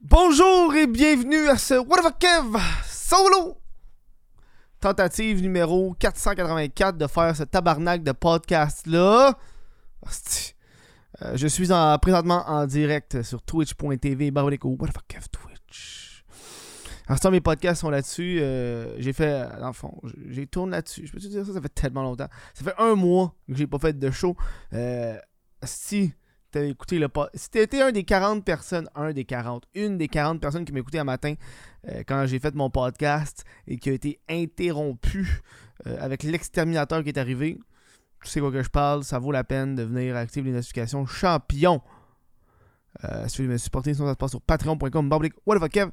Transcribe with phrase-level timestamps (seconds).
[0.00, 2.56] Bonjour et bienvenue à ce What the Kev
[2.86, 3.60] solo
[4.78, 9.36] Tentative numéro 484 de faire ce tabarnak de podcast là.
[11.22, 16.24] Euh, je suis en, présentement en direct sur twitch.tv What the Kev Twitch?
[17.08, 18.38] Alors, mes podcasts sont là-dessus.
[18.40, 21.08] Euh, j'ai fait, dans le fond, j'ai tourné là-dessus.
[21.08, 22.28] Je peux te dire ça, ça fait tellement longtemps.
[22.54, 24.36] Ça fait un mois que j'ai pas fait de show.
[24.74, 25.18] Euh,
[25.64, 26.14] si
[26.50, 27.44] t'as écouté le podcast.
[27.44, 30.98] Si t'étais un des 40 personnes, un des 40, une des 40 personnes qui m'écoutaient
[30.98, 31.34] un matin
[31.88, 35.40] euh, quand j'ai fait mon podcast et qui a été interrompu
[35.86, 37.58] euh, avec l'exterminateur qui est arrivé,
[38.22, 41.06] tu sais quoi que je parle, ça vaut la peine de venir activer les notifications
[41.06, 41.82] champion.
[43.04, 45.10] Euh, si tu veux me supporter, sinon ça se passe sur patreon.com.
[45.46, 45.92] What the?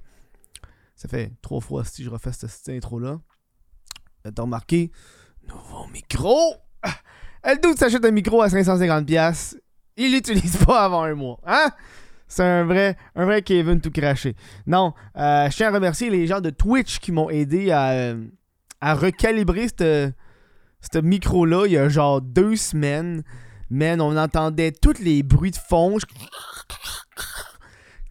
[0.96, 3.20] Ça fait trois fois si je refais cette, intro-là.
[4.24, 4.92] T'as remarqué?
[5.48, 6.56] Nouveau micro!
[7.44, 9.60] Elle doute s'achète un micro à 550$
[9.98, 11.40] il l'utilise pas avant un mois.
[11.46, 11.72] Hein?
[12.28, 14.36] C'est un vrai, un vrai Kevin tout craché.
[14.66, 18.26] Non, euh, je tiens à remercier les gens de Twitch qui m'ont aidé à, euh,
[18.82, 20.12] recalibrer ce
[21.02, 23.24] micro-là il y a genre deux semaines.
[23.70, 25.98] Man, on entendait tous les bruits de fond.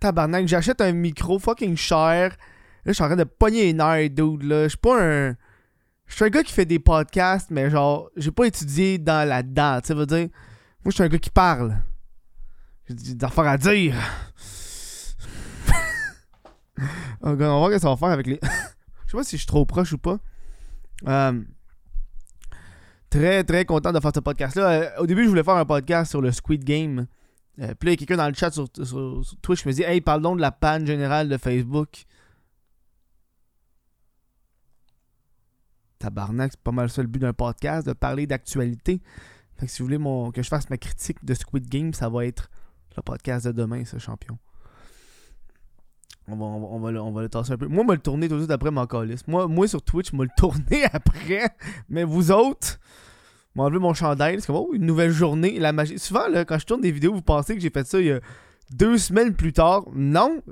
[0.01, 2.31] Tabarnak, j'achète un micro fucking cher.
[2.85, 4.43] Là, je suis en train de pogner une heure, dude.
[4.43, 5.37] Là, je suis pas un.
[6.07, 9.43] Je suis un gars qui fait des podcasts, mais genre, j'ai pas étudié dans la
[9.43, 9.81] dent.
[9.81, 10.29] Tu sais, dire.
[10.85, 11.79] Moi, je suis un gars qui parle.
[12.87, 13.97] J'ai des affaires à dire.
[16.79, 16.83] oh,
[17.23, 18.39] on va voir ce que ça va faire avec les.
[19.07, 20.19] je sais pas si je suis trop proche ou pas.
[21.07, 21.43] Euh,
[23.09, 24.71] très, très content de faire ce podcast-là.
[24.71, 27.07] Euh, au début, je voulais faire un podcast sur le Squid Game.
[27.61, 28.69] Euh, puis là, il y a quelqu'un dans le chat sur,
[29.41, 32.05] Twitch qui me dit Hey, parlons de la panne générale de Facebook.
[35.99, 39.01] Tabarnak, c'est pas mal ça le but d'un podcast, de parler d'actualité.
[39.57, 42.27] Fait que si vous voulez que je fasse ma critique de Squid Game, ça va
[42.27, 42.51] être
[42.97, 44.39] le podcast de demain, ce champion.
[46.27, 47.67] On va, on, va, on, va, le, tasser un peu.
[47.67, 49.27] Moi, vais le tourner tout de suite après mon calice.
[49.27, 51.55] Moi, moi, sur Twitch, je vais le tourner après.
[51.91, 52.79] Mais vous autres,
[53.55, 54.41] m'enlever mon chandail.
[54.41, 55.59] C'est comme, oh, une nouvelle journée.
[55.59, 55.99] La magie.
[55.99, 58.13] Souvent, là, quand je tourne des vidéos, vous pensez que j'ai fait ça il y
[58.13, 58.21] a
[58.71, 59.85] deux semaines plus tard.
[59.95, 60.43] Non.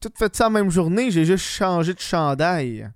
[0.00, 1.10] Tout fait ça la même journée.
[1.10, 2.90] J'ai juste changé de chandail.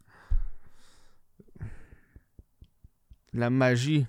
[3.34, 4.06] La magie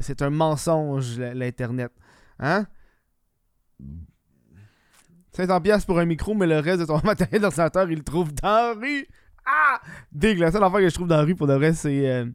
[0.00, 1.92] c'est un mensonge, l'Internet.
[2.38, 2.66] Hein?
[5.32, 8.32] 500 pièces pour un micro, mais le reste de ton matériel d'ordinateur, il le trouve
[8.34, 9.06] dans la rue.
[9.46, 9.80] Ah!
[10.12, 12.08] Dégueu, la seule affaire que je trouve dans la rue pour le reste, c'est...
[12.08, 12.26] Euh,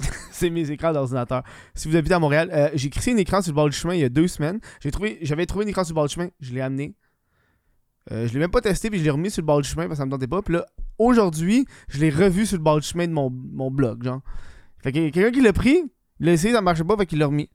[0.50, 1.42] mes écrans d'ordinateur.
[1.74, 3.94] Si vous habitez à Montréal, euh, j'ai créé un écran sur le bord du chemin
[3.94, 4.60] il y a deux semaines.
[4.92, 6.94] Trouvé, j'avais trouvé un écran sur le bord du chemin, je l'ai amené.
[8.12, 9.84] Euh, je l'ai même pas testé, puis je l'ai remis sur le bord du chemin
[9.84, 10.42] parce que ça me tentait pas.
[10.42, 10.66] Puis là,
[10.98, 14.20] aujourd'hui, je l'ai revu sur le bord du chemin de mon, mon blog, genre.
[14.82, 15.82] Fait que quelqu'un qui l'a pris,
[16.20, 17.50] il essayé, ça marchait pas, fait qu'il l'a remis.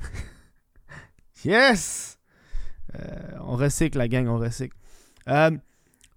[1.44, 2.18] yes!
[2.94, 4.76] Euh, on recycle la gang, on recycle.
[5.28, 5.50] Euh,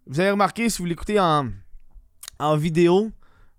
[0.08, 1.50] vous avez remarqué, si vous l'écoutez en,
[2.40, 3.12] en vidéo,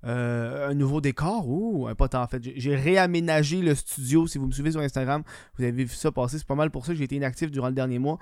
[0.05, 1.49] euh, un nouveau décor.
[1.49, 2.43] Ouh, pas tant en fait.
[2.43, 4.27] J'ai réaménagé le studio.
[4.27, 5.23] Si vous me suivez sur Instagram,
[5.57, 6.39] vous avez vu ça passer.
[6.39, 8.19] C'est pas mal pour ça que j'ai été inactif durant le dernier mois.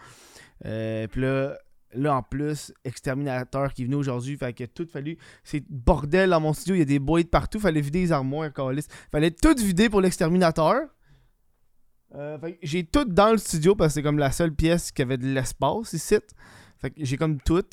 [0.62, 1.58] Puis là,
[1.94, 4.36] Là, en plus, exterminateur qui est venu aujourd'hui.
[4.36, 5.16] Fait que tout fallu.
[5.42, 6.74] C'est bordel dans mon studio.
[6.74, 7.60] Il y a des boîtes partout.
[7.60, 8.88] Fallait vider les armoires, calice.
[9.10, 10.88] Fallait tout vider pour l'exterminateur.
[12.14, 15.18] Euh, j'ai tout dans le studio parce que c'est comme la seule pièce qui avait
[15.18, 16.16] de l'espace ici.
[16.78, 17.64] Fait que j'ai comme tout.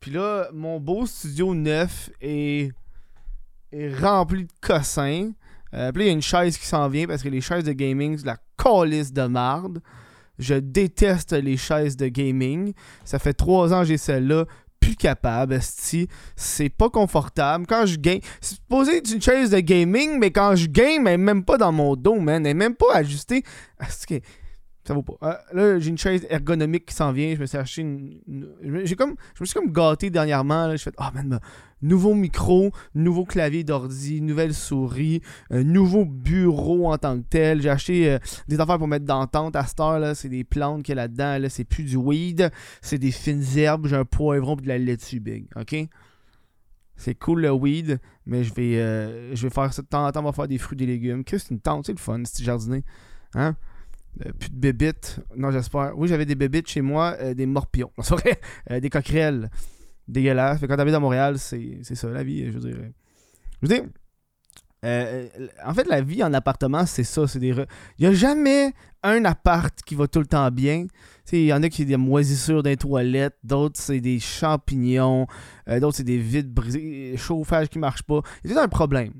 [0.00, 2.72] Puis là, mon beau studio neuf est,
[3.72, 5.32] est rempli de cossins.
[5.72, 7.64] Euh, puis là, il y a une chaise qui s'en vient parce que les chaises
[7.64, 9.80] de gaming, c'est la calice de marde.
[10.40, 12.72] Je déteste les chaises de gaming.
[13.04, 14.46] Ça fait trois ans que j'ai celle-là.
[14.80, 15.58] Plus capable,
[16.36, 17.66] C'est pas confortable.
[17.68, 18.20] Quand je game.
[18.40, 21.58] C'est supposé être une chaise de gaming, mais quand je game, elle est même pas
[21.58, 22.46] dans mon dos, man.
[22.46, 23.44] Elle est même pas ajustée.
[24.84, 25.16] Ça vaut pas.
[25.22, 27.34] Euh, là, j'ai une chaise ergonomique qui s'en vient.
[27.34, 28.48] Je me suis acheté une.
[28.84, 30.66] j'ai comme, je me suis comme gâté dernièrement.
[30.66, 30.76] Là.
[30.76, 31.38] Je fais, oh man,
[31.82, 35.20] nouveau micro, nouveau clavier d'ordi, nouvelle souris,
[35.50, 37.60] un nouveau bureau en tant que tel.
[37.60, 38.18] J'ai acheté euh,
[38.48, 40.16] des affaires pour mettre dans tente à cette heure.
[40.16, 41.38] C'est des plantes qu'il y a là-dedans.
[41.38, 41.50] Là.
[41.50, 42.50] C'est plus du weed.
[42.80, 43.86] C'est des fines herbes.
[43.86, 45.46] J'ai un poivron et de la laitue big.
[45.56, 45.76] OK?
[46.96, 50.12] C'est cool le weed, mais je vais, euh, je vais faire ça de temps en
[50.12, 50.20] temps.
[50.20, 51.24] On va faire des fruits et des légumes.
[51.24, 51.86] Qu'est-ce que c'est une tente?
[51.86, 52.82] C'est le fun, c'est jardiner.
[53.34, 53.56] Hein?
[54.26, 55.20] Euh, plus de bébites.
[55.36, 55.92] Non, j'espère.
[55.96, 57.92] Oui, j'avais des bébites chez moi, euh, des morpions.
[58.02, 58.40] C'est vrai,
[58.70, 59.50] euh, des coquerelles.
[60.08, 60.60] Dégueulasses.
[60.60, 62.76] Quand t'habites à Montréal, c'est ça la vie, je veux dire.
[63.62, 63.84] Je veux dire.
[65.64, 67.26] en fait, la vie en appartement, c'est ça.
[67.36, 67.64] Il
[68.00, 68.72] n'y a jamais
[69.04, 70.86] un appart qui va tout le temps bien.
[71.30, 75.28] Il y en a qui ont des moisissures dans les toilettes, d'autres c'est des champignons,
[75.68, 78.20] d'autres c'est des vides brisés, chauffage qui marche pas.
[78.42, 79.12] Il y un problème.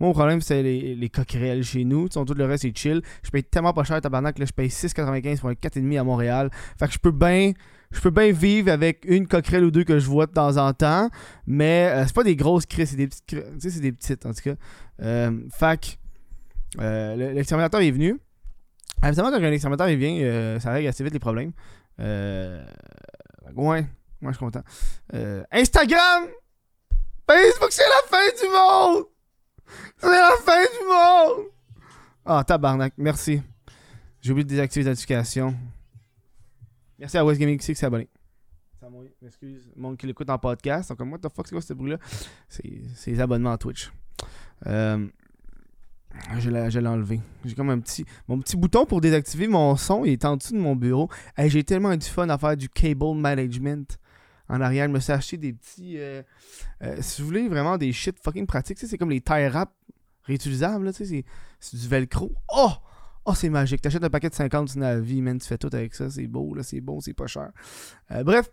[0.00, 2.08] Mon problème, c'est les, les coquerelles chez nous.
[2.08, 3.02] tout le reste, c'est chill.
[3.22, 4.38] Je paye tellement pas cher, tabarnak.
[4.38, 6.50] Là, je paye 6,95 pour un 4,5 à Montréal.
[6.78, 7.52] Fait que je peux bien
[7.92, 10.72] je peux bien vivre avec une coquerelle ou deux que je vois de temps en
[10.72, 11.10] temps,
[11.46, 14.24] mais euh, c'est pas des grosses crises, c'est des petites Tu sais, c'est des petites
[14.26, 14.54] en tout cas.
[15.02, 15.98] Euh, fac,
[16.80, 18.18] euh, l'exterminateur est venu.
[19.04, 21.52] Évidemment, quand un exterminateur vient, euh, ça règle assez vite les problèmes.
[21.98, 23.84] Ouais,
[24.20, 24.62] moi je suis content.
[25.50, 26.28] Instagram!
[27.28, 29.04] Facebook, c'est la fin du monde!
[29.98, 31.46] C'est la fin du monde!
[32.24, 33.42] Ah, tabarnak, merci.
[34.20, 35.54] J'ai oublié de désactiver les notifications.
[36.98, 38.08] Merci à West Gaming qui s'est abonné.
[38.80, 40.90] Ça m'a- Excuse, le monde qui l'écoute en podcast.
[40.96, 41.98] Donc, what the fuck, c'est quoi ce bruit-là?
[42.48, 42.62] C'est
[43.06, 43.90] les abonnements à Twitch.
[44.66, 45.06] Euh,
[46.38, 47.20] je l'ai enlevé.
[47.44, 48.04] J'ai comme un petit.
[48.28, 51.08] Mon petit bouton pour désactiver mon son, il est en dessous de mon bureau.
[51.38, 53.98] J'ai tellement du fun à faire du cable management.
[54.52, 55.98] En arrière, je me suis acheté des petits.
[55.98, 56.22] euh,
[56.82, 59.72] euh, si vous voulez vraiment des shit fucking pratiques, tu c'est comme les tie wraps
[60.24, 62.32] réutilisables, tu c'est- du velcro.
[62.54, 62.70] Oh!
[63.24, 63.80] Oh, c'est magique.
[63.80, 66.10] T'achètes un paquet de 50 dans la vie, man, tu fais tout avec ça.
[66.10, 67.50] C'est beau, là, c'est bon, c'est pas cher.
[68.10, 68.50] Euh, bref,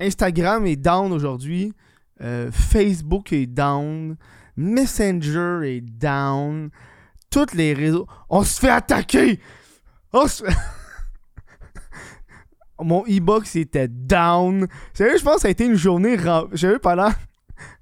[0.00, 1.72] Instagram est down aujourd'hui.
[2.50, 4.16] Facebook est down.
[4.56, 6.70] Messenger est down.
[7.30, 8.06] Tous les réseaux.
[8.30, 9.38] On se fait attaquer!
[10.12, 10.26] On
[12.80, 14.66] Mon e-box était down.
[14.92, 16.16] Sérieux, je pense que ça a été une journée.
[16.16, 17.10] eu pendant.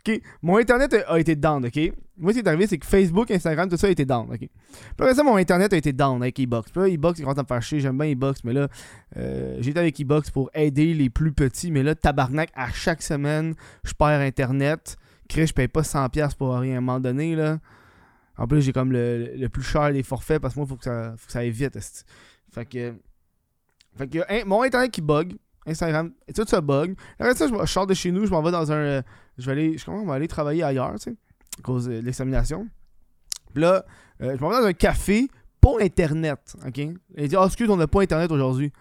[0.06, 1.92] Ok, mon internet a été down, ok?
[2.16, 4.38] Moi, ce qui est arrivé, c'est que Facebook, Instagram, tout ça a été down, ok?
[4.38, 4.50] Puis
[4.92, 6.70] après ça, mon internet a été down avec e-box.
[6.70, 7.80] Puis là, e-box, il commence à me faire chier.
[7.80, 8.68] J'aime bien e-box, mais là,
[9.16, 11.72] euh, j'étais avec e-box pour aider les plus petits.
[11.72, 14.96] Mais là, tabarnak, à chaque semaine, je perds internet.
[15.28, 17.58] Chris, je paye pas 100$ pour rien à un moment donné, là.
[18.36, 20.76] En plus, j'ai comme le, le plus cher des forfaits parce que moi, il faut
[20.76, 21.78] que ça, faut que ça aille vite.
[22.52, 22.94] Fait que.
[23.96, 25.36] Fait que hein, mon internet qui bug.
[25.66, 26.94] Instagram, et tout ça bug.
[27.18, 28.74] Après ça, je, sors de chez nous, je m'en vais dans un.
[28.76, 29.02] euh,
[29.38, 29.78] je vais aller.
[29.78, 31.16] Je commence à aller travailler ailleurs, tu sais.
[31.58, 32.68] À cause de l'examination.
[33.54, 33.84] Puis là,
[34.20, 35.26] euh, je m'en vais dans un café,
[35.62, 36.54] pas internet.
[36.66, 36.76] OK?
[37.16, 38.72] Il dit, ah, excuse, on n'a pas internet aujourd'hui.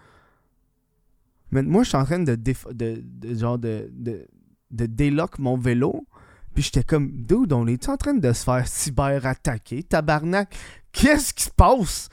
[1.50, 4.26] Mais moi, je suis en train de, déf- de, de- genre de, de,
[4.70, 6.06] de délock mon vélo.
[6.52, 9.84] Puis j'étais comme, dude, on est en train de se faire cyber-attaquer?
[9.84, 10.54] Tabarnak,
[10.92, 12.08] qu'est-ce qui se passe?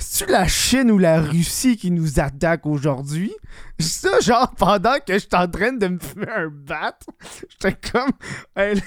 [0.00, 3.34] C'est-tu la Chine ou la Russie qui nous attaque aujourd'hui?
[3.78, 6.98] Ça, genre, pendant que j'étais en de me fumer un bat,
[7.50, 8.10] j'étais comme,
[8.56, 8.82] hey,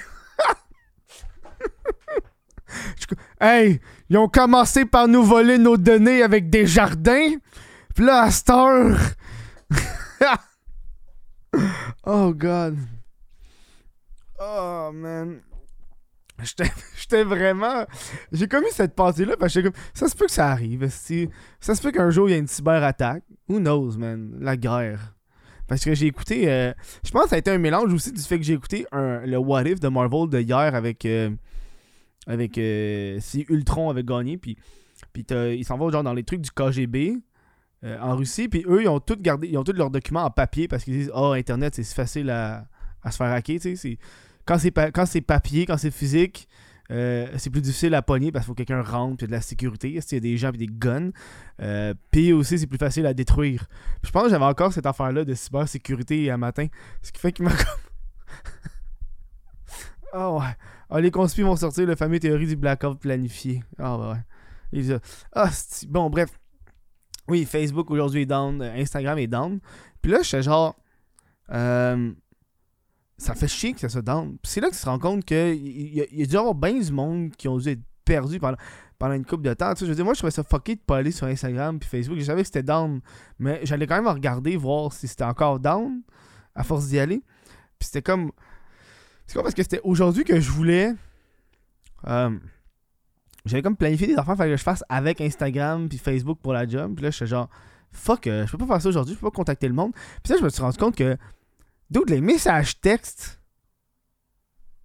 [3.40, 3.80] hey,
[4.10, 7.34] ils ont commencé par nous voler nos données avec des jardins.
[7.94, 8.98] Puis là, à cette heure.
[12.06, 12.76] oh, God.
[14.40, 15.40] Oh, man.
[16.96, 17.84] J'étais vraiment.
[18.32, 19.70] J'ai comme eu cette pensée-là parce que.
[19.92, 20.88] Ça se peut que ça arrive.
[21.60, 23.22] Ça se peut qu'un jour il y ait une cyberattaque.
[23.48, 24.36] Who knows, man?
[24.40, 25.14] La guerre.
[25.66, 26.50] Parce que j'ai écouté.
[26.50, 26.72] euh,
[27.04, 29.20] je pense que ça a été un mélange aussi du fait que j'ai écouté un-
[29.24, 31.04] le What If de Marvel de hier avec.
[31.06, 31.30] euh,
[32.26, 32.58] avec.
[32.58, 34.36] euh, si Ultron avait gagné.
[34.36, 34.58] Puis,
[35.12, 37.18] puis ils s'en vont genre dans les trucs du KGB.
[37.84, 40.30] euh, en Russie, puis eux, ils ont tout gardé, ils ont tous leurs documents en
[40.30, 42.66] papier parce qu'ils disent Oh, Internet, c'est facile à,
[43.02, 43.60] à se faire hacker.
[43.60, 43.98] tu sais,
[44.46, 46.48] Quand c'est papier, quand c'est physique,
[46.90, 49.28] euh, c'est plus difficile à pogner parce qu'il faut que quelqu'un rentre, puis y a
[49.28, 49.88] de la sécurité.
[49.88, 51.10] Il y a des gens et des guns?
[51.62, 53.66] Euh, puis aussi, c'est plus facile à détruire.
[54.02, 56.66] Puis je pense que j'avais encore cette affaire-là de cybersécurité un matin.
[57.02, 57.52] Ce qui fait qu'il m'a.
[60.12, 60.56] Ah ouais.
[60.90, 63.64] Ah, les conspis vont sortir le fameux théorie du blackout planifié.
[63.78, 64.16] Ah ouais.
[64.72, 64.98] Ils, euh,
[65.32, 65.50] Ah,
[65.88, 66.30] bon, bref.
[67.26, 69.58] Oui, Facebook aujourd'hui est down, euh, Instagram est down.
[70.02, 70.76] Puis là, j'étais genre.
[71.50, 72.12] euh,
[73.16, 74.36] ça fait chier que ça down.
[74.42, 75.56] Puis c'est là que tu te rends compte qu'il
[75.96, 78.38] y, a- y a dû y avoir bien du monde qui ont dû être perdus
[78.40, 78.56] pendant,
[78.98, 79.72] pendant une couple de temps.
[79.74, 81.78] Tu sais, je veux dire, moi, je trouvais ça fucké de pas aller sur Instagram
[81.78, 82.18] puis Facebook.
[82.18, 83.00] Je savais que c'était down.
[83.38, 86.02] Mais j'allais quand même regarder, voir si c'était encore down
[86.54, 87.22] à force d'y aller.
[87.78, 88.30] Puis c'était comme.
[89.26, 90.92] C'est quoi parce que c'était aujourd'hui que je voulais.
[92.06, 92.36] euh,
[93.46, 96.66] j'avais comme planifié des affaires fallait que je fasse avec Instagram puis Facebook pour la
[96.66, 96.94] job.
[96.94, 97.48] Puis là, j'étais genre,
[97.92, 99.92] fuck, euh, je peux pas faire ça aujourd'hui, je peux pas contacter le monde.
[100.22, 101.16] Puis là, je me suis rendu compte que,
[101.90, 103.40] d'autres les messages textes,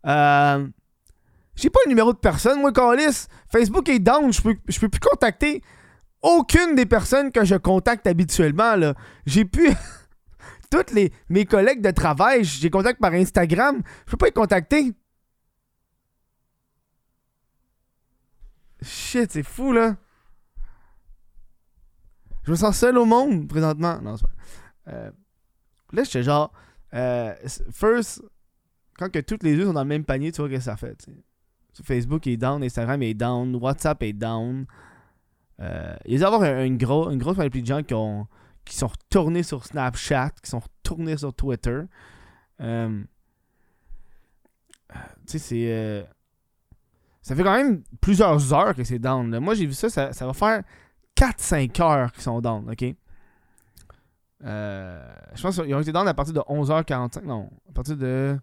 [0.05, 0.67] euh,
[1.55, 3.27] j'ai pas le numéro de personne, moi, Calis.
[3.51, 5.61] Facebook est down, je peux, je peux plus contacter
[6.21, 8.93] aucune des personnes que je contacte habituellement, là.
[9.25, 9.69] J'ai pu.
[10.71, 14.93] Toutes les, mes collègues de travail, j'ai contact par Instagram, je peux pas les contacter.
[18.81, 19.95] Shit, c'est fou, là.
[22.43, 23.99] Je me sens seul au monde, présentement.
[24.01, 24.93] Non, c'est pas.
[24.93, 25.11] Euh,
[25.91, 26.53] là, j'étais genre.
[26.93, 27.33] Euh,
[27.71, 28.21] first,
[28.97, 31.05] quand que toutes les deux sont dans le même panier, tu vois que ça fait.
[31.83, 34.65] Facebook est down, Instagram est down, WhatsApp est down.
[35.61, 38.27] Euh, il y a avoir un- une, gros, une grosse panoplie de gens qui, ont,
[38.65, 41.81] qui sont retournés sur Snapchat, qui sont retournés sur Twitter.
[42.61, 43.03] Euh,
[45.27, 46.07] tu sais, c'est.
[47.21, 49.37] ça fait quand même plusieurs heures que c'est down.
[49.39, 50.63] Moi, j'ai vu ça, ça, ça va faire
[51.15, 52.95] 4-5 heures qu'ils sont down, ok?
[54.45, 57.23] Euh, je pense qu'ils ont été down à partir de 11h45.
[57.23, 58.37] Non, à partir de.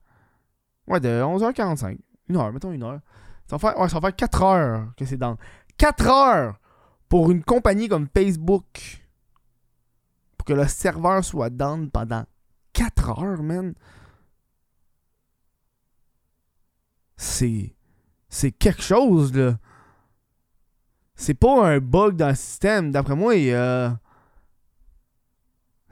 [0.86, 1.98] Ouais, de 11h45.
[2.28, 3.00] Une heure, mettons une heure.
[3.46, 5.36] Ça va faire, ouais, ça va faire 4 heures que c'est down.
[5.78, 6.60] 4 heures
[7.08, 9.02] pour une compagnie comme Facebook.
[10.36, 12.24] Pour que le serveur soit down pendant
[12.72, 13.74] 4 heures, man.
[17.16, 17.74] C'est.
[18.28, 19.56] C'est quelque chose, là.
[21.14, 22.90] C'est pas un bug dans le système.
[22.90, 23.88] D'après moi, il, euh,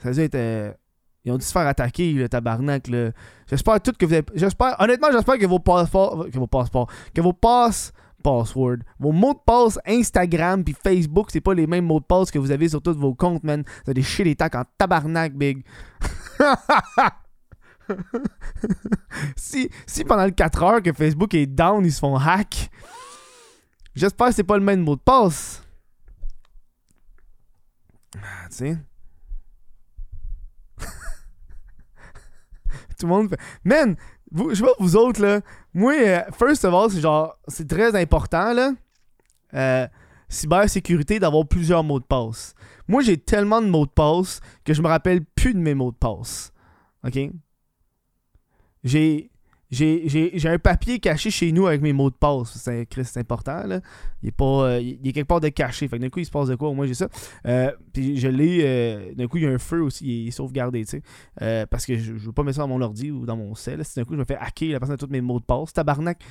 [0.04, 0.72] ça veut dire euh,
[1.24, 2.90] ils ont dû se faire attaquer, le tabarnak.
[3.48, 4.26] J'espère tout que vous avez.
[4.34, 4.76] J'espère.
[4.78, 6.26] Honnêtement, j'espère que vos passeports.
[6.30, 6.90] Que vos passeports.
[7.14, 7.32] Que vos.
[8.24, 8.78] Password.
[8.98, 12.38] Vos mots de passe Instagram puis Facebook, c'est pas les mêmes mots de passe que
[12.38, 13.62] vous avez sur tous vos comptes, man.
[13.86, 15.62] Vous des shit les tacs en tabarnak, big.
[19.36, 22.70] si, si pendant le 4 heures que Facebook est down, ils se font hack,
[23.94, 25.62] j'espère que c'est pas le même mot de passe.
[28.16, 28.78] Ah, tu sais.
[32.98, 33.38] Tout le monde fait.
[33.64, 33.96] Man,
[34.30, 35.40] vous, je sais vous autres, là.
[35.72, 37.36] Moi, euh, first of all, c'est genre.
[37.48, 38.72] C'est très important, là.
[39.54, 39.86] Euh,
[40.28, 42.54] cybersécurité d'avoir plusieurs mots de passe.
[42.88, 45.92] Moi, j'ai tellement de mots de passe que je me rappelle plus de mes mots
[45.92, 46.52] de passe.
[47.06, 47.18] OK?
[48.82, 49.30] J'ai
[49.74, 52.56] j'ai un papier caché chez nous avec mes mots de passe.
[52.56, 53.66] C'est important.
[53.66, 53.80] Là.
[54.22, 55.88] Il, est pas, euh, il est quelque part de caché.
[55.88, 56.68] Fait d'un coup, il se passe de quoi?
[56.68, 57.08] Au moins, j'ai ça.
[57.46, 58.60] Euh, puis je l'ai.
[58.62, 60.04] Euh, d'un coup, il y a un feu aussi.
[60.04, 60.84] Il est sauvegardé.
[61.70, 63.84] parce que je, je veux pas mettre ça dans mon ordi ou dans mon cell.
[63.84, 65.72] Si d'un coup, je me fais hacker la personne a tous mes mots de passe.
[65.72, 66.22] Tabarnak.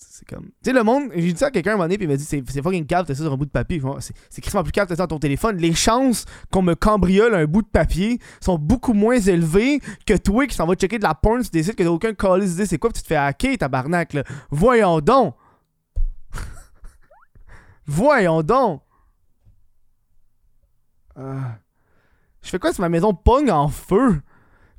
[0.00, 0.44] C'est comme.
[0.44, 1.10] Tu sais, le monde.
[1.12, 3.04] J'ai dit ça à quelqu'un un moment donné, puis il m'a dit c'est, fucking cave,
[3.04, 3.82] t'as ça sur un bout de papier.
[4.30, 5.56] C'est, quasiment plus cave, t'as ça dans ton téléphone.
[5.56, 10.46] Les chances qu'on me cambriole un bout de papier sont beaucoup moins élevées que toi
[10.46, 12.78] qui s'en va checker de la porn, tu décides que t'as aucun call idée c'est
[12.78, 14.22] quoi, puis tu te fais hacker, tabarnak, là.
[14.50, 15.34] Voyons donc.
[17.86, 18.82] Voyons donc.
[21.18, 21.40] Euh,
[22.42, 24.22] je fais quoi si ma maison pogne en feu?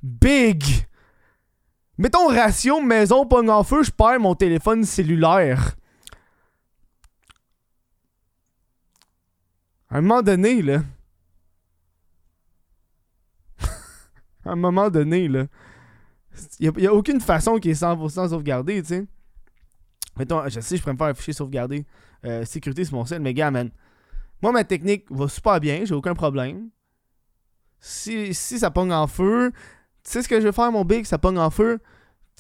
[0.01, 0.88] Big!
[1.99, 5.75] Mettons ratio maison pogne en feu, je perds mon téléphone cellulaire.
[9.89, 10.81] À un moment donné, là.
[14.45, 15.47] à un moment donné, là.
[16.61, 19.05] Il n'y a, aucune façon qui est 100% sauvegardée, tu sais.
[20.15, 21.85] Mettons, je sais, je pourrais me faire un fichier sauvegarder.
[22.23, 23.71] Euh, sécurité, c'est mon seul, mais gars, man.
[24.41, 26.69] Moi, ma technique va super bien, j'ai aucun problème.
[27.81, 29.51] Si, si ça pogne en feu,
[30.11, 31.79] sais ce que je vais faire, mon big, ça pogne en feu.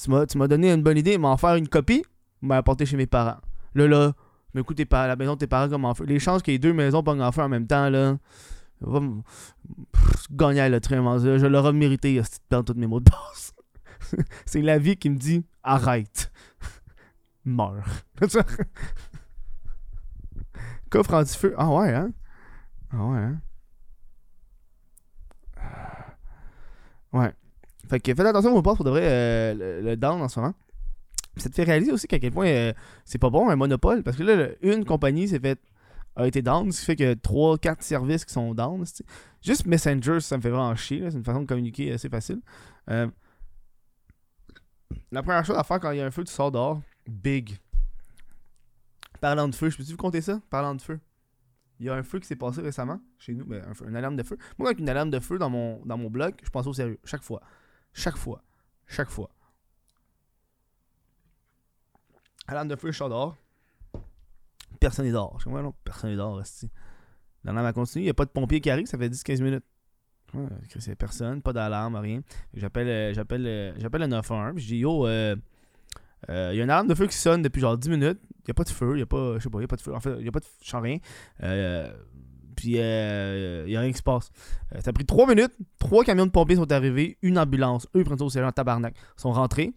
[0.01, 2.03] Tu m'as donné une bonne idée, m'en faire une copie,
[2.41, 3.39] m'a apporté chez mes parents.
[3.75, 4.13] Là, là,
[4.53, 6.05] mais écoute, pas la maison de tes parents comme en feu.
[6.05, 8.17] Les chances que les deux maisons pognent en feu en même temps, là.
[10.31, 13.53] Gagner le train, je l'aurais mérité dans tous mes mots de passe.
[14.45, 16.31] C'est la vie qui me dit arrête.
[17.45, 17.85] Meurs.
[20.89, 21.53] Coffre anti-feu.
[21.57, 22.11] Ah ouais, hein?
[22.91, 23.41] Ah ouais, hein?
[27.11, 27.33] Ouais.
[27.89, 30.53] Fait que faites attention au passe pour de vrai euh, le, down en ce moment.
[31.37, 34.03] ça te fait réaliser aussi qu'à quel point euh, c'est pas bon un monopole.
[34.03, 35.59] Parce que là, une compagnie s'est fait
[36.15, 38.83] a été down, ce qui fait que 3-4 services qui sont down.
[39.41, 41.09] Juste Messenger, ça me fait vraiment chier.
[41.09, 42.41] C'est une façon de communiquer assez facile.
[42.89, 43.07] Euh,
[45.11, 46.81] la première chose à faire quand il y a un feu, tu sors dehors.
[47.07, 47.57] Big.
[49.21, 50.41] Parlant de feu, je peux-tu vous compter ça?
[50.49, 50.99] Parlant de feu.
[51.79, 54.17] Il y a un feu qui s'est passé récemment chez nous, mais un une alarme
[54.17, 54.37] de feu.
[54.57, 56.99] Moi, avec une alarme de feu dans mon, dans mon bloc, je pense au sérieux,
[57.05, 57.41] chaque fois.
[57.93, 58.43] Chaque fois.
[58.87, 59.29] Chaque fois.
[62.47, 63.37] Alarme de feu, je sors dehors.
[64.79, 65.39] Personne n'est dehors.
[65.39, 66.41] Je non, personne n'est dehors,
[67.43, 69.63] L'alarme a continué, il n'y a pas de pompier qui arrive, ça fait 10-15 minutes.
[70.79, 72.21] C'est personne, pas d'alarme, rien.
[72.53, 75.35] J'appelle euh, j'appelle euh, j'appelle le 911, puis je dis yo euh,
[76.27, 78.19] il y a une alarme de feu qui sonne depuis genre 10 minutes.
[78.39, 79.35] Il n'y a pas de feu, il n'y a pas.
[79.37, 79.95] Je sais pas, il a pas de feu.
[79.95, 80.45] En fait, il n'y a pas de.
[80.61, 80.97] Je sens rien.
[82.59, 84.31] Puis il n'y a rien qui se passe.
[84.83, 85.53] ça a pris 3 minutes.
[85.79, 87.17] Trois camions de pompiers sont arrivés.
[87.21, 87.87] Une ambulance.
[87.95, 88.93] Eux, ils prennent ça au sérieux en tabarnak.
[89.17, 89.71] Ils sont rentrés.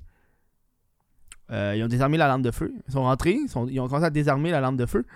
[1.51, 2.75] ils ont désarmé la lampe de feu.
[2.89, 3.39] Ils sont rentrés.
[3.69, 5.07] Ils, ont commencé à désarmer la lampe de feu.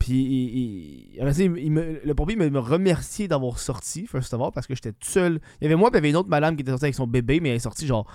[0.00, 5.40] Puis le pompier me, remerciait d'avoir sorti, first of all, parce que j'étais tout seul.
[5.60, 6.96] Il y avait moi, puis il y avait une autre madame qui était sortie avec
[6.96, 8.12] son bébé, mais elle est sortie genre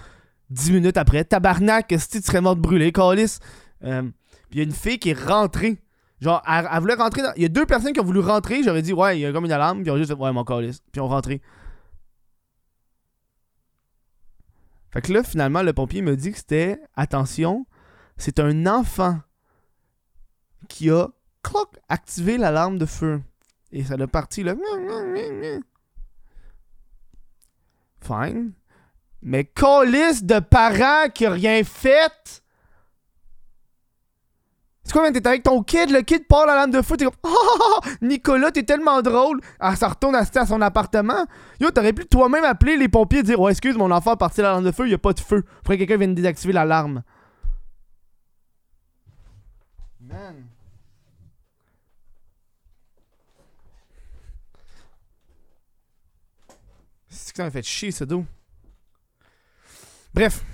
[0.50, 1.24] 10 minutes après.
[1.24, 3.38] Tabarnak, si tu serais mort de brûler, Calis.
[3.86, 4.02] Euh,
[4.50, 5.78] puis il y a une fille qui est rentrée.
[6.20, 7.34] Genre, elle, voulait rentrer dans...
[7.36, 8.64] Il y a deux personnes qui ont voulu rentrer.
[8.64, 9.84] J'aurais dit, ouais, il y a comme une alarme.
[9.84, 10.80] Puis ont juste fait, ouais, mon Calis.
[10.92, 11.42] Puis ont rentré.
[14.92, 17.68] Fait que là, finalement, le pompier me dit que c'était, attention,
[18.18, 19.20] c'est un enfant
[20.68, 21.08] qui a
[21.90, 23.22] activer l'alarme de feu.
[23.72, 24.56] Et ça a parti là.
[28.02, 28.54] Fine.
[29.22, 32.44] Mais colis de parents qui n'ont rien fait.
[34.88, 35.12] C'est quoi, man?
[35.12, 37.14] T'es avec ton kid, le kid part la lame de feu, t'es comme.
[37.24, 39.42] Oh, Nicolas, t'es tellement drôle.
[39.60, 41.26] Elle se retourne à, à son appartement.
[41.60, 44.42] Yo, t'aurais pu toi-même appeler les pompiers et dire Oh, excuse, mon enfant a parti
[44.42, 45.44] la lame de feu, y a pas de feu.
[45.58, 47.04] Faudrait que quelqu'un vienne désactiver l'alarme.
[50.00, 50.46] Man.
[57.10, 58.24] C'est que ça m'a fait chier, ce dos.
[60.14, 60.46] Bref.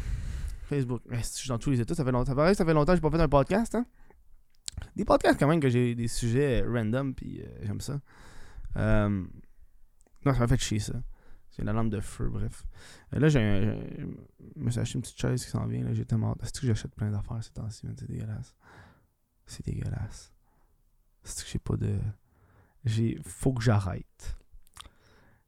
[0.69, 1.03] Facebook.
[1.11, 1.93] Je suis dans tous les états.
[1.93, 3.75] Ça fait longtemps, pareil, ça fait longtemps que j'ai pas fait un podcast.
[3.75, 3.85] Hein?
[4.95, 7.99] Des podcasts quand même que j'ai des sujets random puis euh, j'aime ça.
[8.77, 9.09] Euh,
[10.25, 11.01] Non, ça m'a fait chier ça.
[11.49, 12.65] C'est la lampe de feu, bref.
[13.13, 13.39] Euh, là, j'ai
[14.55, 15.83] Je me suis acheté une petite chaise qui s'en vient.
[15.83, 16.35] Là, j'ai tellement.
[16.41, 18.55] C'est que j'achète plein d'affaires ces temps-ci, C'est dégueulasse.
[19.45, 20.33] C'est dégueulasse.
[21.23, 21.95] C'est que j'ai pas de.
[22.85, 23.19] J'ai.
[23.23, 24.05] Faut que j'arrête.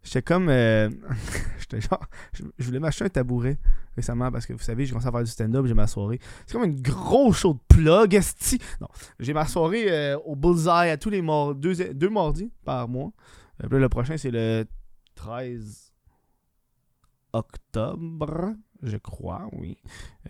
[0.06, 0.50] J'étais comme.
[0.50, 0.90] euh,
[1.60, 2.06] J'étais genre.
[2.34, 3.58] Je voulais m'acheter un tabouret
[3.96, 6.20] récemment parce que vous savez, j'ai commencé à faire du stand-up, j'ai ma soirée.
[6.46, 8.60] C'est comme une grosse show de plug, esti.
[8.80, 8.88] Non,
[9.20, 13.12] j'ai ma soirée euh, au Bullseye à tous les mardis, deux, deux mardis par mois.
[13.64, 14.66] Euh, le prochain, c'est le
[15.16, 15.92] 13
[17.34, 19.78] octobre, je crois, oui.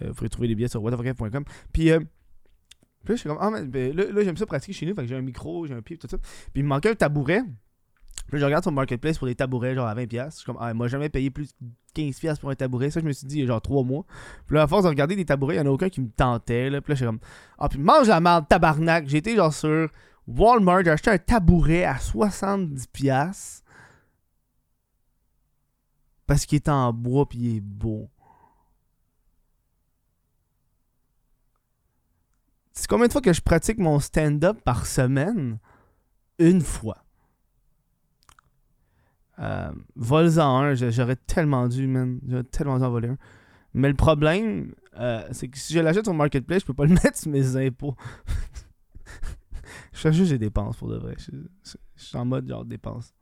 [0.01, 1.43] Vous pourrez trouver les billets sur whatthefuck.com.
[1.73, 1.99] Puis, puis là,
[3.09, 5.07] je suis comme, ah, mais, ben, là, là, j'aime ça pratiquer chez nous, fait que
[5.07, 6.17] j'ai un micro, j'ai un pied, tout ça.
[6.17, 7.43] Puis il me manquait un tabouret.
[8.27, 10.31] Puis je regarde sur Marketplace pour des tabourets, genre à 20$.
[10.31, 12.89] Je suis comme, ah, moi, jamais payé plus de 15$ pour un tabouret.
[12.89, 14.03] Ça, je me suis dit, genre 3 mois.
[14.47, 16.09] Puis là, à force de regarder des tabourets, il n'y en a aucun qui me
[16.09, 16.69] tentait.
[16.69, 16.81] Là.
[16.81, 17.19] Puis là, je suis comme,
[17.59, 19.13] ah, puis mange la merde, tabarnak.
[19.13, 19.89] Été genre sur
[20.27, 23.61] Walmart, j'ai acheté un tabouret à 70$.
[26.25, 28.09] Parce qu'il est en bois, puis il est beau.
[32.73, 35.59] C'est combien de fois que je pratique mon stand-up par semaine?
[36.39, 37.04] Une fois.
[39.39, 42.19] Euh, Vols-en un, j'a- j'aurais tellement dû, man.
[42.27, 43.17] J'aurais tellement dû en voler un.
[43.73, 46.93] Mais le problème, euh, c'est que si je l'achète sur Marketplace, je peux pas le
[47.03, 47.95] mettre sur mes impôts.
[49.91, 51.15] je fais juste des dépenses pour de vrai.
[51.17, 53.13] Je, suis en mode genre dépenses.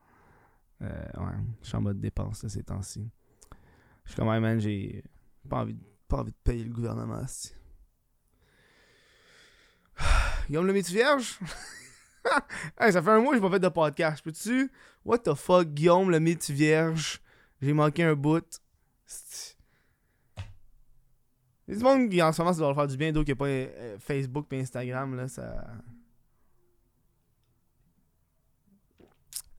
[0.81, 3.09] Euh, ouais, je suis en mode dépenses ces temps-ci.
[4.05, 5.03] Je suis comme, ouais, man, j'ai
[5.49, 5.77] pas envie,
[6.07, 7.23] pas envie de payer le gouvernement.
[10.47, 11.39] Guillaume le métier vierge?
[12.79, 14.23] hey, ça fait un mois que j'ai pas fait de podcast.
[14.23, 14.71] Peux-tu?
[15.05, 17.21] What the fuck, Guillaume le métier vierge?
[17.61, 18.61] J'ai manqué un bout.
[21.67, 23.11] Il y a du monde qui en ce moment ça doit leur faire du bien,
[23.11, 25.65] d'autres qui a pas euh, Facebook et Instagram là, ça.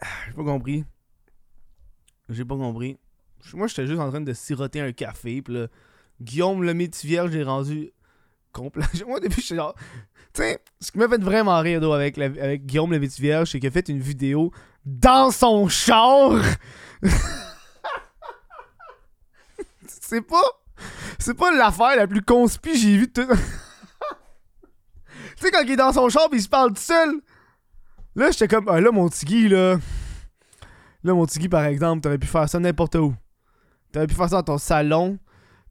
[0.01, 0.85] Ah, J'ai pas compris.
[2.29, 2.99] J'ai pas compris.
[3.55, 5.69] Moi j'étais juste en train de siroter un café, pis là,
[6.21, 7.93] Guillaume le métier vierge, j'ai rendu
[8.55, 8.87] complet.
[9.07, 9.75] Moi au début j'étais genre.
[10.33, 13.69] Tu sais, ce qui m'a fait vraiment rire avec, avec Guillaume le vierge, c'est qu'il
[13.69, 14.51] a fait une vidéo
[14.85, 16.41] dans son char.
[19.87, 20.43] c'est pas.
[21.19, 23.27] C'est pas l'affaire la plus conspi que j'ai vue de tout.
[23.29, 23.37] tu
[25.37, 27.21] sais, quand il est dans son char pis il se parle tout seul.
[28.17, 29.77] Là, j'étais comme, ah, là, mon tigui, là.
[31.03, 33.15] Là, mon tigui, par exemple, t'aurais pu faire ça n'importe où.
[33.93, 35.19] T'aurais pu faire ça dans ton salon.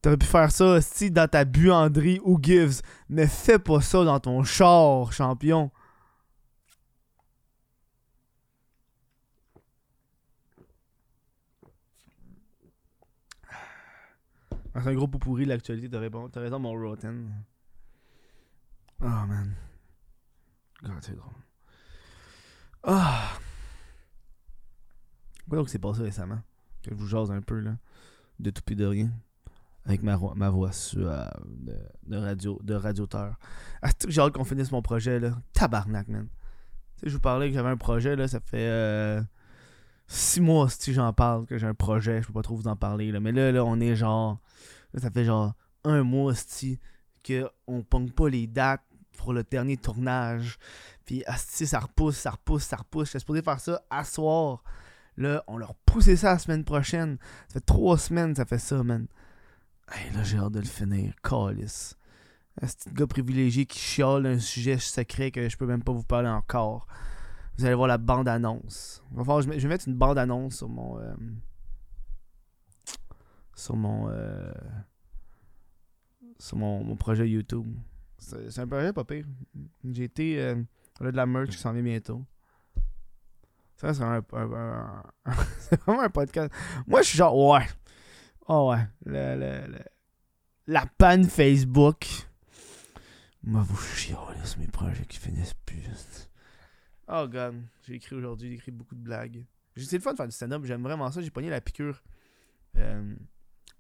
[0.04, 2.82] T'aurais pu faire ça aussi dans ta buanderie ou gives.
[3.08, 5.72] Mais fais pas ça dans ton char, champion.
[14.74, 17.32] C'est un gros pot pourri l'actualité, t'as raison, t'as raison, mon Rotten.
[19.00, 19.56] Oh man.
[20.84, 21.32] God, c'est drôle.
[22.84, 23.38] Ah.
[25.48, 26.42] Quoi donc s'est passé récemment?
[26.82, 27.78] Que je vous jase un peu là.
[28.40, 29.10] De tout pis de rien.
[29.86, 33.36] Avec ma, voix suave de, de radio de radioteur.
[33.82, 35.38] Ah, j'ai hâte qu'on finisse mon projet là.
[35.54, 36.28] Tabarnak, man.
[36.96, 39.22] Tu sais, je vous parlais que j'avais un projet là, ça fait euh,
[40.08, 42.78] six mois si j'en parle que j'ai un projet, je peux pas trop vous en
[42.78, 43.20] parler là.
[43.20, 44.40] Mais là, là, on est genre.
[44.94, 46.80] Là, ça fait genre un mois si
[47.24, 48.84] que on pogne pas les dates
[49.18, 50.58] pour le dernier tournage.
[51.06, 53.08] Puis asti, ça repousse, ça repousse, ça repousse.
[53.08, 54.64] J'étais supposé faire ça à soir.
[55.18, 57.18] Là, on leur poussé ça la semaine prochaine.
[57.48, 59.08] Ça fait trois semaines ça fait ça, man.
[59.94, 61.14] Hey, là, j'ai hâte de le finir.
[61.24, 61.96] Calice.
[62.62, 66.04] Un petit gars privilégié qui chiale un sujet secret que je peux même pas vous
[66.04, 66.88] parler encore?
[67.58, 69.04] Vous allez voir la bande-annonce.
[69.16, 71.00] Que Je vais mettre une bande-annonce sur mon...
[71.00, 71.14] euh,
[73.56, 74.10] sur mon...
[74.10, 74.52] euh,
[76.40, 77.68] sur mon, projet YouTube.
[78.18, 79.26] C'est un projet pas pire.
[79.84, 80.42] J'ai été...
[80.42, 80.56] euh,
[81.00, 82.24] on a de la merch qui s'en vient bientôt.
[83.76, 85.04] Ça, c'est un, un-
[85.86, 86.52] vraiment un podcast.
[86.88, 87.68] Moi, je suis genre, ouais.
[88.48, 88.86] Oh, ouais.
[89.06, 89.86] Le, le- le-
[90.68, 92.06] la panne Facebook.
[93.44, 96.30] Moi, vous chialez mes projets qui finissent plus.
[97.08, 97.56] Oh, God.
[97.86, 99.46] J'ai écrit aujourd'hui, j'ai écrit beaucoup de blagues.
[99.76, 100.64] J'ai- le fun de faire du stand-up.
[100.66, 101.22] J'aime vraiment ça.
[101.22, 102.02] J'ai pogné la piqûre.
[102.78, 103.16] euh,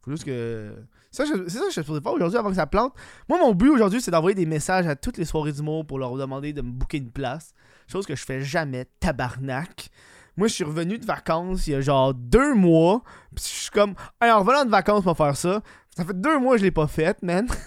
[0.01, 0.75] Faut juste que.
[1.11, 2.93] C'est ça, que je- supposé faire aujourd'hui avant que ça plante.
[3.29, 6.15] Moi, mon but aujourd'hui, c'est d'envoyer des messages à toutes les soirées d'humour pour leur
[6.17, 7.53] demander de me booker une place.
[7.87, 9.89] Chose que je fais jamais, tabarnak.
[10.35, 13.03] Moi, je suis revenu de vacances il y a genre deux mois.
[13.35, 15.61] Puis je suis comme, hey, en revenant de vacances pour faire ça.
[15.95, 17.47] Ça fait deux mois que je l'ai pas fait, man.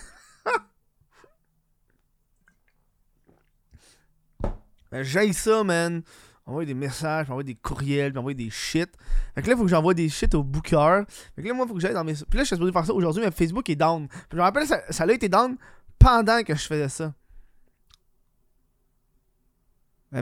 [4.93, 6.03] Ben, J'aille ça, man.
[6.47, 8.89] Envoyer des messages, envoyer des courriels, envoyer des shit.
[9.35, 11.03] Fait que là, faut que j'envoie des shit au booker.
[11.35, 12.15] Fait que là, moi, faut que j'aille dans mes.
[12.15, 14.07] Puis là, je suis supposé faire ça aujourd'hui, mais Facebook est down.
[14.31, 15.57] Je me rappelle, ça, ça a été down
[15.99, 17.13] pendant que je faisais ça.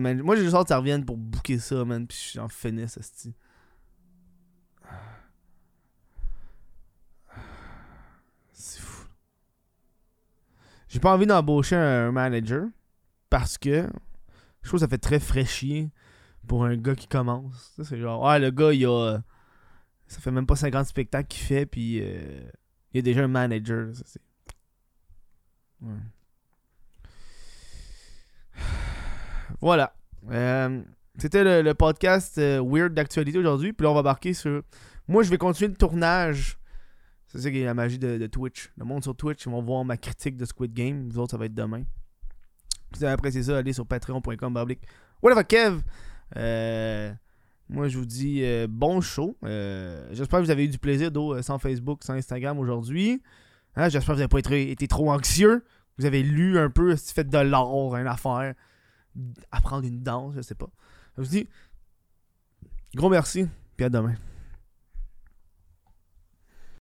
[0.00, 2.06] Man, moi, j'ai juste hâte que ça revienne pour booker ça, man.
[2.06, 3.34] Puis j'en finisse, esti.
[8.52, 9.06] C'est fou.
[10.88, 12.66] J'ai pas envie d'embaucher un manager
[13.30, 13.88] parce que
[14.62, 15.90] je trouve que ça fait très fraîchier
[16.46, 17.72] pour un gars qui commence.
[17.76, 19.20] Ça, C'est genre, ouais, le gars, il a.
[20.06, 22.48] Ça fait même pas 50 spectacles qu'il fait, puis euh,
[22.92, 23.94] il y a déjà un manager.
[23.94, 24.20] Ça,
[25.80, 25.92] Ouais.
[29.64, 29.94] Voilà.
[30.30, 30.82] Euh,
[31.16, 33.72] C'était le, podcast euh, Weird d'actualité aujourd'hui.
[33.72, 34.60] Puis là, on va embarquer sur.
[35.08, 36.58] Moi, je vais continuer le tournage.
[37.28, 38.70] C'est ça qui est la magie de, Twitch.
[38.76, 41.08] Le monde sur Twitch, ils vont voir ma critique de Squid Game.
[41.08, 41.82] Vous autres, ça va être demain.
[42.92, 44.66] Si vous avez apprécié ça, allez sur patreon.com.
[45.22, 45.80] Whatever Kev.
[46.36, 47.10] Euh,
[47.70, 49.34] moi, je vous dis bon show.
[50.10, 53.22] J'espère que vous avez eu du plaisir d'eau sans Facebook, sans Instagram aujourd'hui.
[53.76, 55.64] Hein, J'espère que vous n'avez pas été, trop anxieux.
[55.96, 58.52] Vous avez lu un peu, fait de l'art, une affaire.
[59.50, 60.68] Apprendre une danse, je sais pas.
[61.16, 61.48] Je vous dis
[62.94, 63.46] gros merci,
[63.76, 64.14] puis à demain.